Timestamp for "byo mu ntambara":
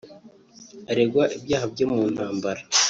1.73-2.61